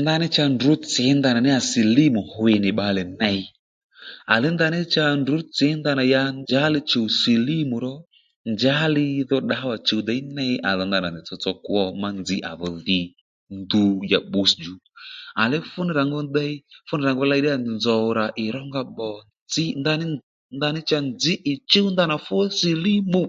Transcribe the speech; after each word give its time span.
Ndaní 0.00 0.26
cha 0.34 0.44
ndrǔ 0.54 0.72
tsǐ 0.90 1.04
ndanà 1.18 1.54
sìlímù 1.70 2.20
hwi 2.32 2.52
nì 2.62 2.70
bbalè 2.74 3.02
ney 3.20 3.40
aní 4.34 4.48
ndaní 4.56 4.78
ndrǔ 5.20 5.36
tsǐ 5.54 5.66
ndanà 5.80 6.02
ya 6.12 6.22
njàddí 6.38 6.72
li 6.74 6.80
chùw 6.90 7.06
sìlímù 7.20 7.76
ro 7.84 7.94
njǎli 8.52 9.06
dho 9.28 9.36
ddǎwà 9.42 9.74
chùw 9.86 10.00
děy 10.08 10.20
ney 10.36 10.52
à 10.68 10.70
rǎ 10.78 10.84
ndanà 10.88 11.08
ndèy 11.10 11.24
tsotso 11.26 11.50
kwo 11.64 11.80
ma 12.00 12.08
nzǐ 12.18 12.36
à 12.50 12.52
dho 12.60 12.68
dhì 12.86 13.00
ndu 13.58 13.82
ya 14.10 14.18
bbǔtss 14.24 14.54
djú 14.56 14.74
àní 15.42 15.56
fúnì 15.70 15.90
rà 15.98 16.02
ngu 16.08 16.20
dey 16.36 16.52
fúnì 16.88 17.02
rà 17.06 17.10
ngu 17.14 17.24
ley 17.30 17.42
nzòw 17.76 18.04
rà 18.18 18.26
ì 18.44 18.46
rónga 18.54 18.82
pbò 18.90 19.08
ndaní 20.54 20.80
nzǐ 21.14 21.32
ì 21.50 21.52
chǔw 21.70 21.86
ndanà 21.92 22.16
fú 22.26 22.36
sìlímù 22.58 23.22